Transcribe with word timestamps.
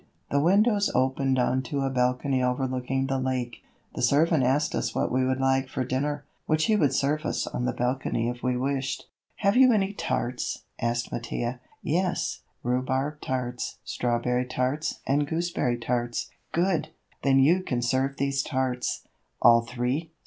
The 0.31 0.39
windows 0.39 0.89
opened 0.95 1.37
onto 1.37 1.81
a 1.81 1.91
balcony 1.91 2.41
overlooking 2.41 3.05
the 3.05 3.19
lake. 3.19 3.61
The 3.93 4.01
servant 4.01 4.43
asked 4.43 4.73
us 4.73 4.95
what 4.95 5.11
we 5.11 5.23
would 5.23 5.39
like 5.39 5.69
for 5.69 5.83
dinner, 5.83 6.25
which 6.47 6.65
he 6.65 6.75
would 6.75 6.91
serve 6.95 7.23
us 7.23 7.45
on 7.45 7.65
the 7.65 7.71
balcony 7.71 8.27
if 8.27 8.41
we 8.41 8.57
wished. 8.57 9.07
"Have 9.35 9.55
you 9.55 9.71
any 9.71 9.93
tarts?" 9.93 10.63
asked 10.81 11.11
Mattia. 11.11 11.59
"Yes, 11.83 12.41
rhubarb 12.63 13.21
tarts, 13.21 13.77
strawberry 13.83 14.47
tarts, 14.47 15.01
and 15.05 15.27
gooseberry 15.27 15.77
tarts." 15.77 16.31
"Good. 16.51 16.89
Then 17.21 17.37
you 17.37 17.61
can 17.61 17.83
serve 17.83 18.17
these 18.17 18.41
tarts." 18.41 19.07
"All 19.39 19.61
three?" 19.61 20.09